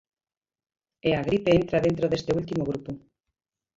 [1.07, 2.91] E a gripe entra dentro deste último grupo.